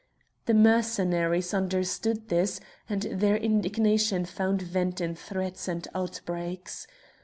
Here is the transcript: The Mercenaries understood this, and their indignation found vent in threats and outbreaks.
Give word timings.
The 0.47 0.55
Mercenaries 0.55 1.53
understood 1.53 2.29
this, 2.29 2.59
and 2.89 3.03
their 3.03 3.37
indignation 3.37 4.25
found 4.25 4.63
vent 4.63 4.99
in 4.99 5.13
threats 5.13 5.67
and 5.67 5.87
outbreaks. 5.93 6.87